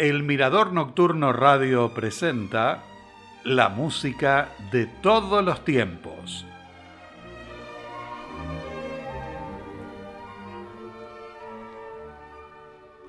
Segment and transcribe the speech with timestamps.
[0.00, 2.82] El Mirador Nocturno Radio presenta
[3.44, 6.46] la música de todos los tiempos.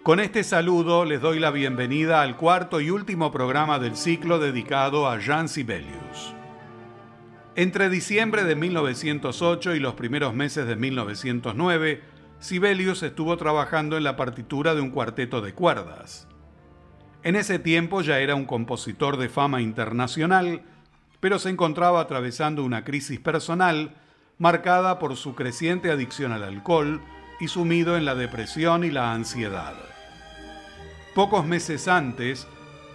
[0.03, 5.07] Con este saludo les doy la bienvenida al cuarto y último programa del ciclo dedicado
[5.07, 6.35] a Jean Sibelius.
[7.55, 12.03] Entre diciembre de 1908 y los primeros meses de 1909,
[12.39, 16.27] Sibelius estuvo trabajando en la partitura de un cuarteto de cuerdas.
[17.23, 20.63] En ese tiempo ya era un compositor de fama internacional,
[21.19, 23.93] pero se encontraba atravesando una crisis personal
[24.39, 26.99] marcada por su creciente adicción al alcohol
[27.39, 29.75] y sumido en la depresión y la ansiedad.
[31.13, 32.47] Pocos meses antes,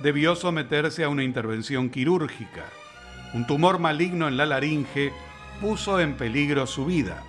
[0.02, 2.64] debió someterse a una intervención quirúrgica.
[3.32, 5.12] Un tumor maligno en la laringe
[5.60, 7.22] puso en peligro su vida.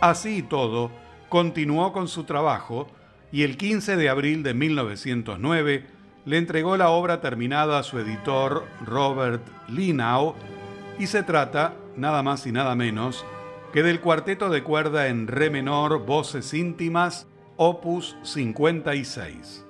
[0.00, 0.90] Así y todo,
[1.28, 2.88] continuó con su trabajo
[3.30, 8.66] y el 15 de abril de 1909 le entregó la obra terminada a su editor
[8.84, 10.34] Robert Linau
[10.98, 13.24] y se trata, nada más y nada menos,
[13.72, 19.64] que del cuarteto de cuerda en re menor, voces íntimas, opus 56.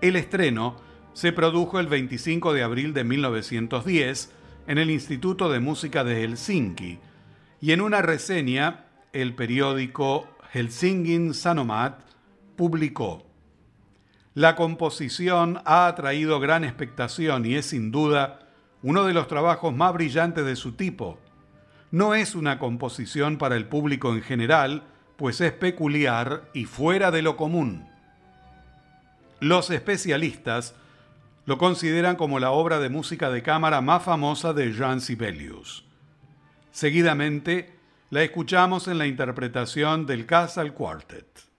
[0.00, 0.76] El estreno
[1.14, 4.32] se produjo el 25 de abril de 1910
[4.66, 6.98] en el Instituto de Música de Helsinki
[7.60, 12.00] y en una reseña el periódico Helsingin Sanomat
[12.56, 13.24] publicó
[14.34, 18.40] La composición ha atraído gran expectación y es sin duda
[18.82, 21.20] uno de los trabajos más brillantes de su tipo.
[21.92, 24.82] No es una composición para el público en general,
[25.16, 27.88] pues es peculiar y fuera de lo común.
[29.38, 30.74] Los especialistas
[31.46, 35.84] lo consideran como la obra de música de cámara más famosa de Jean Sibelius.
[36.72, 37.78] Seguidamente,
[38.10, 41.53] la escuchamos en la interpretación del Castle Quartet.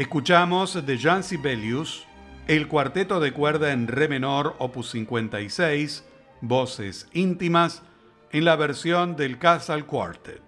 [0.00, 2.06] Escuchamos de Jean Sibelius
[2.46, 6.06] el cuarteto de cuerda en re menor opus 56,
[6.40, 7.82] voces íntimas,
[8.32, 10.40] en la versión del Castle Quartet.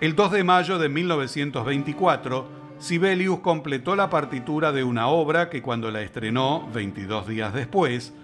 [0.00, 2.46] El 2 de mayo de 1924,
[2.78, 8.14] Sibelius completó la partitura de una obra que cuando la estrenó, 22 días después,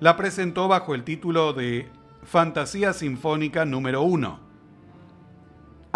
[0.00, 1.88] la presentó bajo el título de
[2.24, 4.45] Fantasía Sinfónica número 1.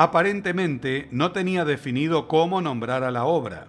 [0.03, 3.67] Aparentemente no tenía definido cómo nombrar a la obra.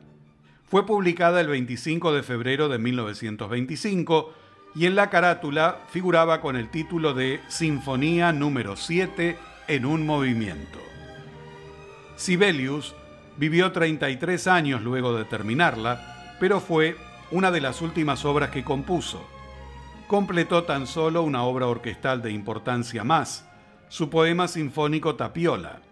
[0.64, 4.34] Fue publicada el 25 de febrero de 1925
[4.74, 10.80] y en la carátula figuraba con el título de Sinfonía número 7 en un movimiento.
[12.16, 12.96] Sibelius
[13.36, 16.96] vivió 33 años luego de terminarla, pero fue
[17.32, 19.22] una de las últimas obras que compuso
[20.08, 23.46] completó tan solo una obra orquestal de importancia más,
[23.90, 25.91] su poema sinfónico Tapiola.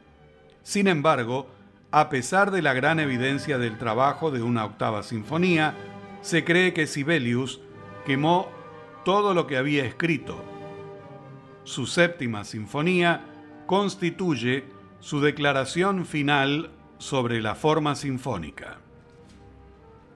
[0.64, 1.49] Sin embargo,
[1.91, 5.76] a pesar de la gran evidencia del trabajo de una octava sinfonía,
[6.22, 7.62] se cree que Sibelius
[8.05, 8.49] quemó
[9.03, 10.43] todo lo que había escrito.
[11.64, 13.26] Su séptima sinfonía
[13.66, 14.66] constituye
[14.99, 18.78] su declaración final sobre la forma sinfónica.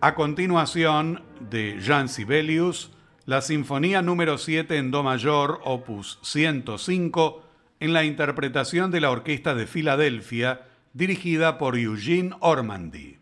[0.01, 2.91] A continuación, de Jean Sibelius,
[3.25, 7.41] la Sinfonía número 7 en Do mayor, opus 105,
[7.83, 10.61] en la interpretación de la Orquesta de Filadelfia,
[10.93, 13.17] dirigida por Eugene Ormandy.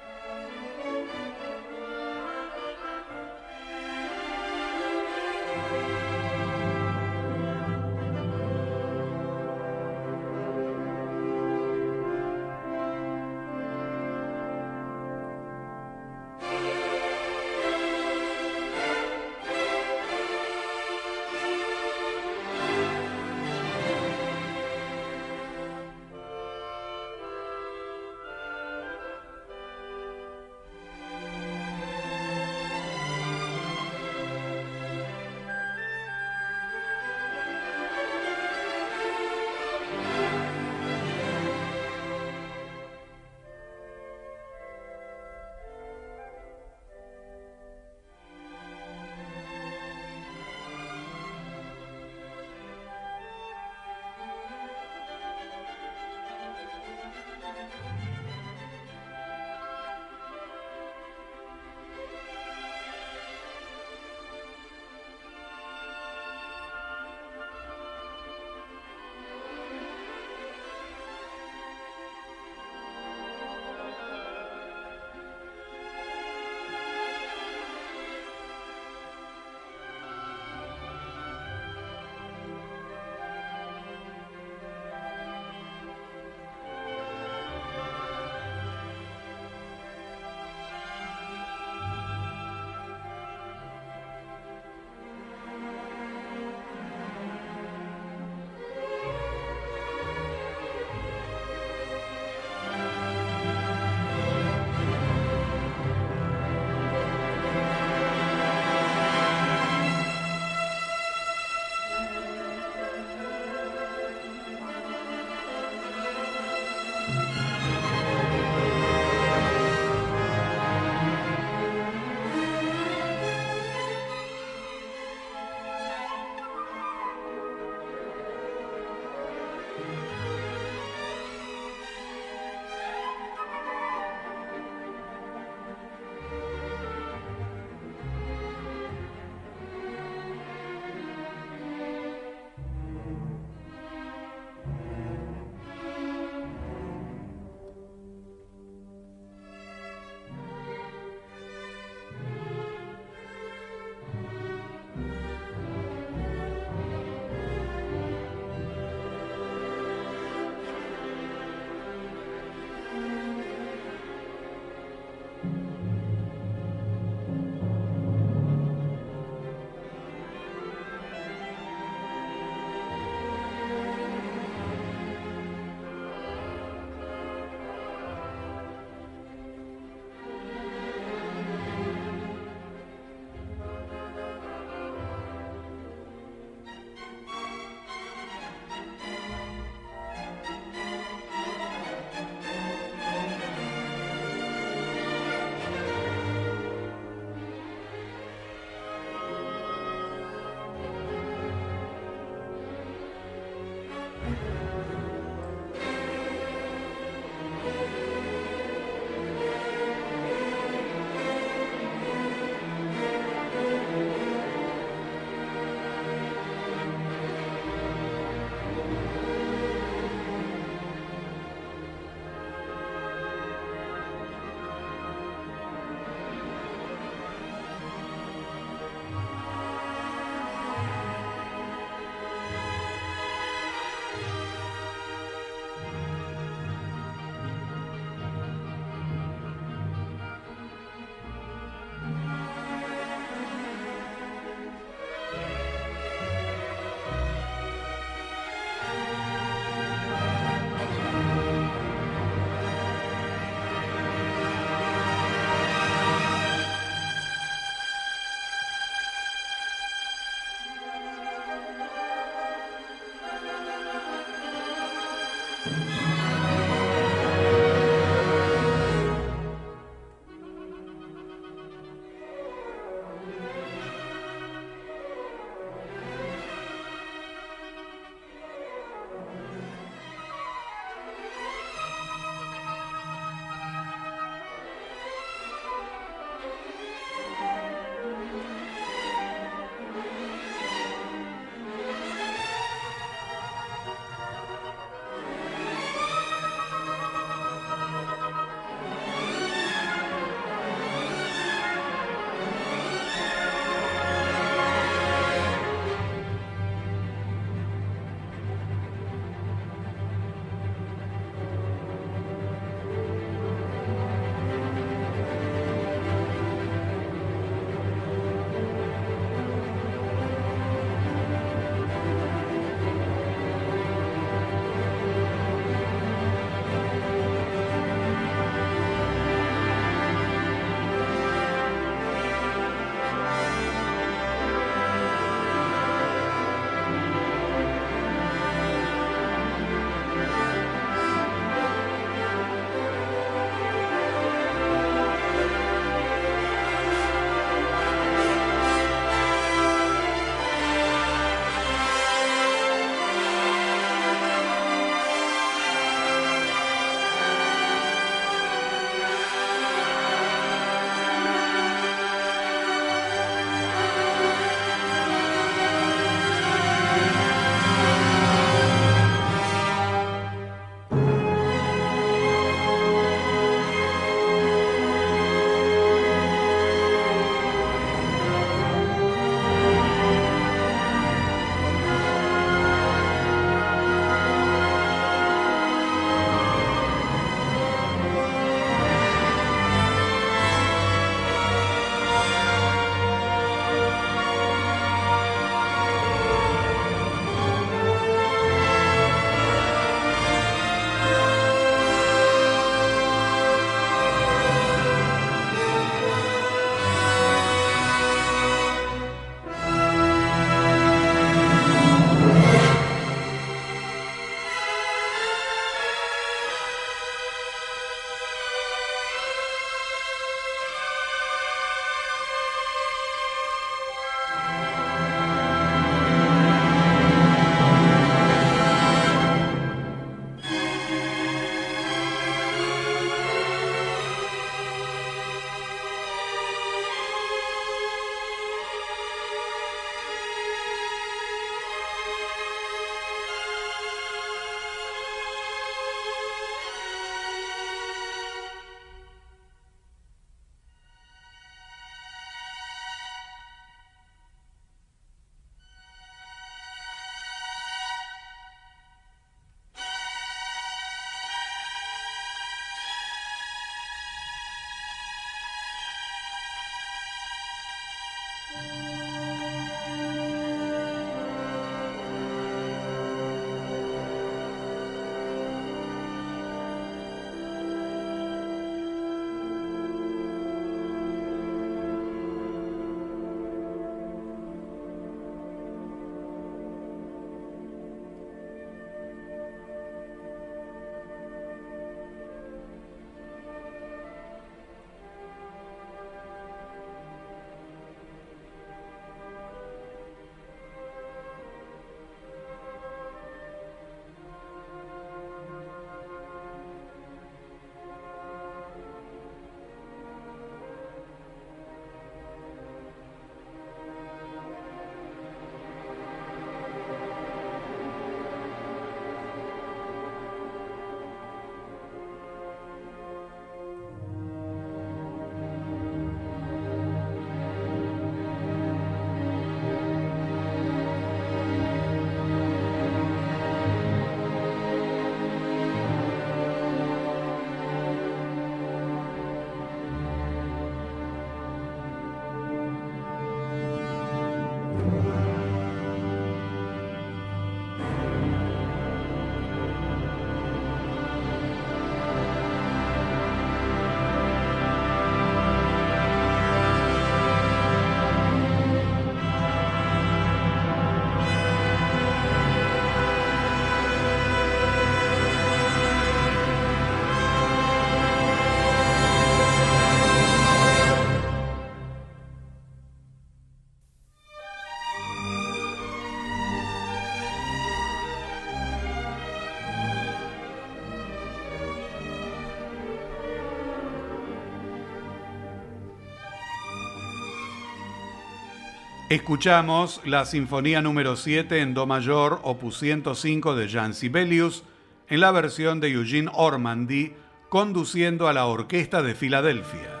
[589.10, 594.64] Escuchamos la Sinfonía número 7 en Do mayor, opus 105 de Jan Sibelius,
[595.08, 597.12] en la versión de Eugene Ormandy,
[597.50, 600.00] conduciendo a la Orquesta de Filadelfia.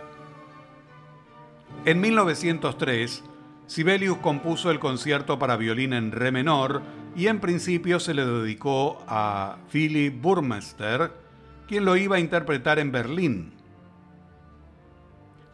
[1.84, 3.22] En 1903,
[3.66, 6.80] Sibelius compuso el concierto para violín en re menor
[7.14, 11.12] y en principio se le dedicó a Philip Burmester,
[11.68, 13.52] quien lo iba a interpretar en Berlín.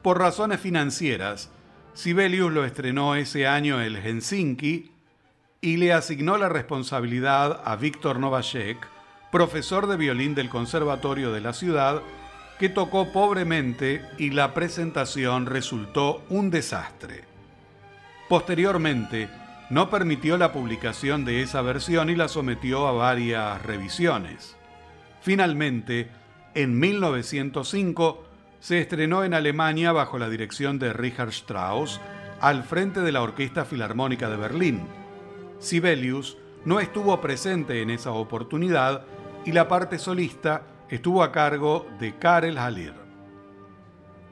[0.03, 1.51] Por razones financieras,
[1.95, 4.91] Sibelius lo estrenó ese año en Helsinki
[5.61, 8.89] y le asignó la responsabilidad a Víctor Novacek,
[9.31, 12.03] profesor de violín del Conservatorio de la ciudad,
[12.59, 17.25] que tocó pobremente y la presentación resultó un desastre.
[18.29, 19.29] Posteriormente,
[19.71, 24.57] no permitió la publicación de esa versión y la sometió a varias revisiones.
[25.21, 26.09] Finalmente,
[26.55, 28.30] en 1905,
[28.61, 32.01] se estrenó en Alemania bajo la dirección de Richard Strauss
[32.41, 34.83] al frente de la Orquesta Filarmónica de Berlín.
[35.59, 39.05] Sibelius no estuvo presente en esa oportunidad
[39.45, 42.95] y la parte solista estuvo a cargo de Karel Haller.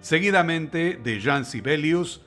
[0.00, 2.22] Seguidamente de Jan Sibelius,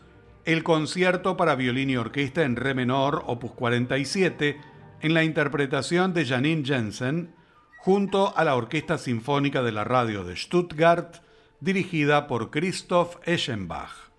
[0.45, 4.59] el concierto para violín y orquesta en re menor, opus 47,
[5.01, 7.35] en la interpretación de Janine Jensen,
[7.77, 11.21] junto a la Orquesta Sinfónica de la Radio de Stuttgart,
[11.61, 14.10] dirigida por Christoph Eschenbach.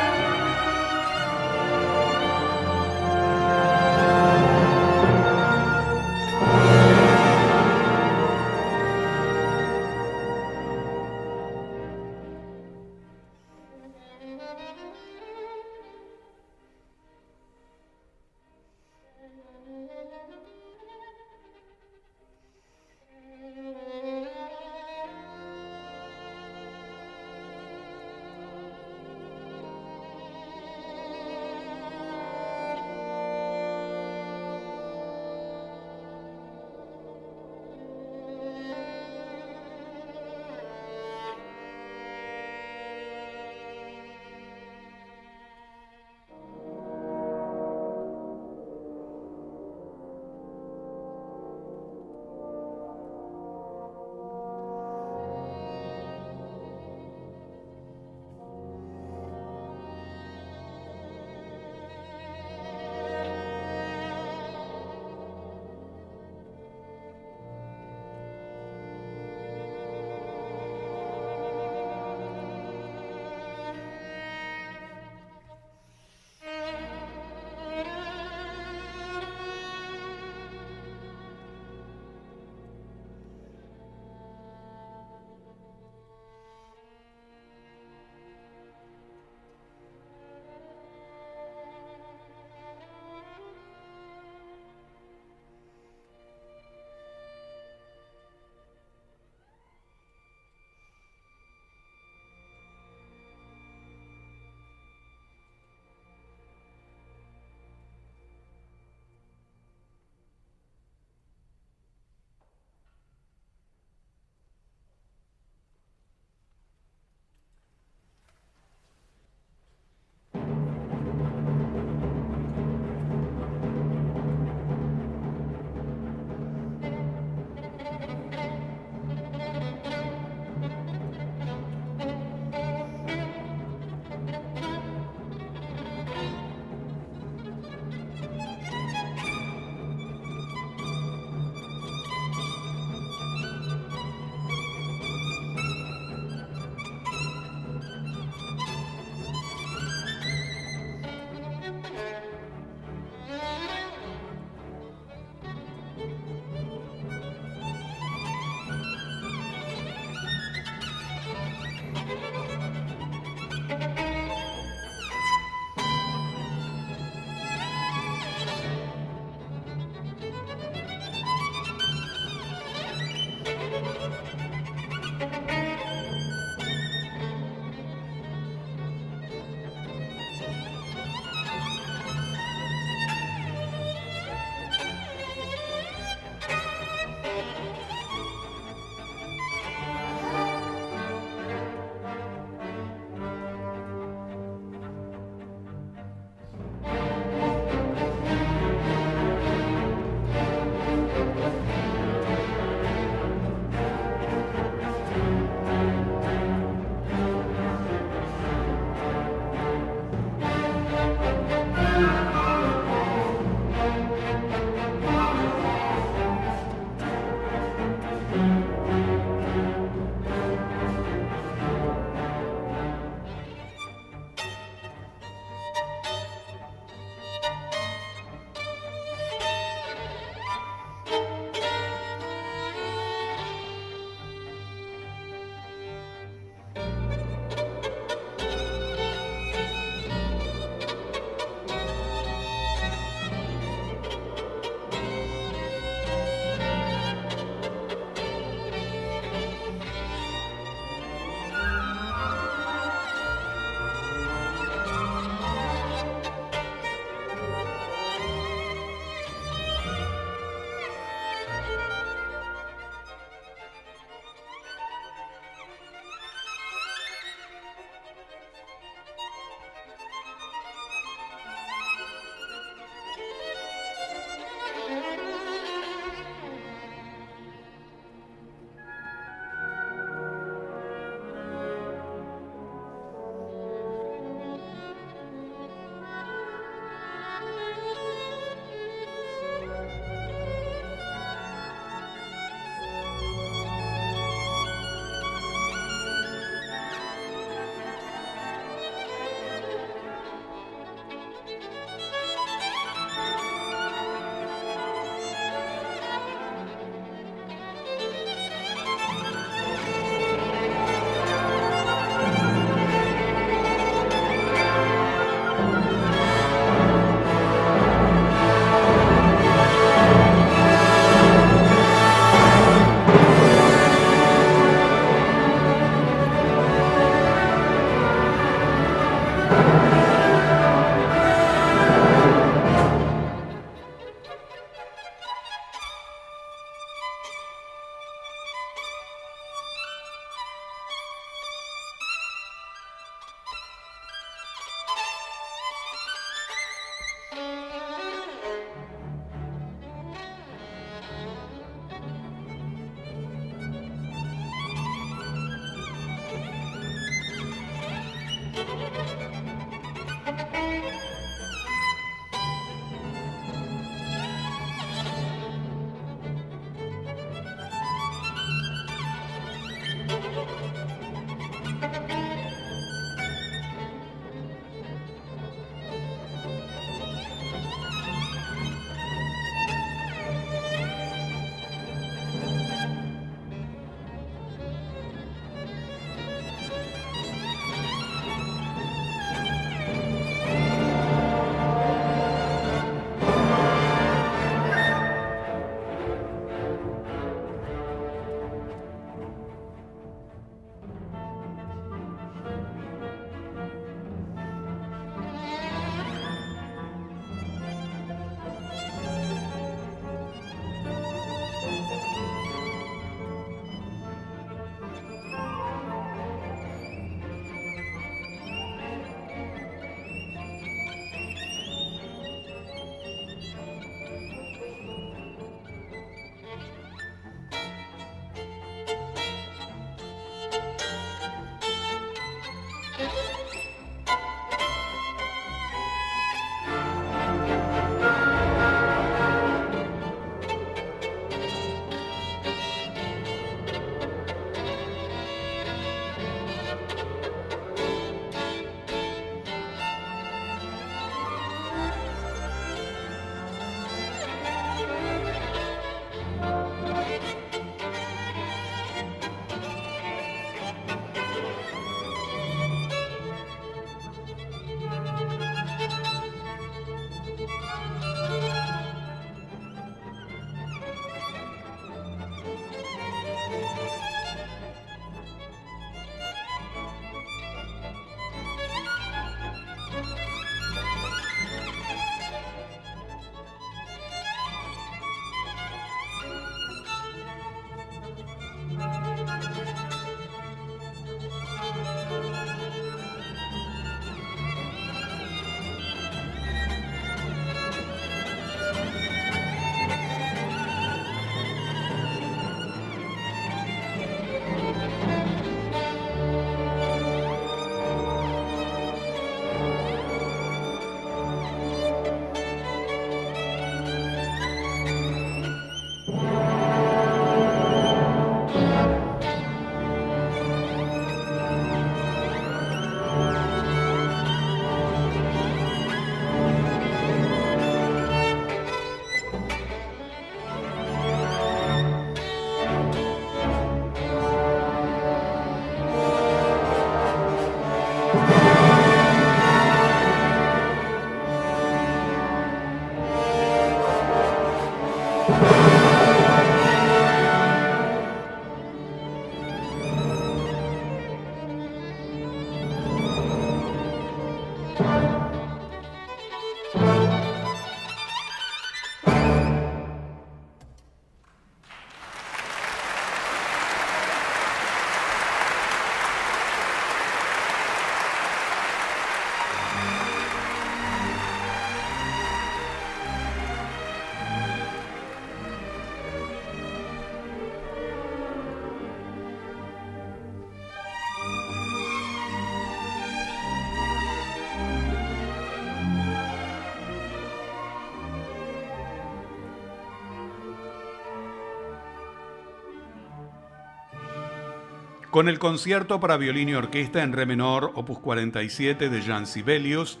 [595.14, 600.00] Con el concierto para violín y orquesta en re menor, opus 47 de Jan Sibelius,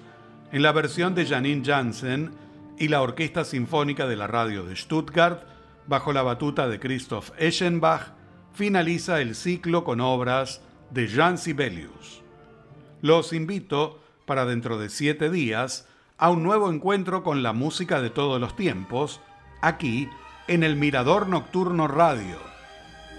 [0.50, 2.32] en la versión de Janine Janssen
[2.80, 5.44] y la Orquesta Sinfónica de la Radio de Stuttgart,
[5.86, 8.08] bajo la batuta de Christoph Eschenbach,
[8.54, 12.24] finaliza el ciclo con obras de Jan Sibelius.
[13.00, 15.86] Los invito, para dentro de siete días,
[16.18, 19.20] a un nuevo encuentro con la música de todos los tiempos,
[19.62, 20.08] aquí
[20.48, 22.38] en el Mirador Nocturno Radio.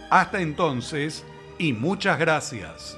[0.10, 1.26] Hasta entonces,
[1.58, 2.98] y muchas gracias.